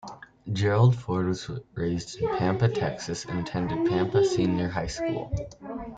Gerald 0.51 0.95
Ford 0.95 1.27
was 1.27 1.47
raised 1.75 2.17
in 2.19 2.27
Pampa, 2.35 2.67
Texas 2.67 3.23
and 3.25 3.39
attended 3.41 3.85
Pampa 3.87 4.25
Senior 4.25 4.67
High 4.69 4.87
School. 4.87 5.31